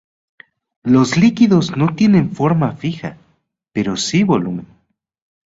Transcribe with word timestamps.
Los 0.81 1.15
líquidos 1.15 1.77
no 1.77 1.93
tienen 1.93 2.31
forma 2.31 2.71
fija 2.75 3.17
pero 3.71 3.95
sí 3.97 4.23
volumen. 4.23 4.65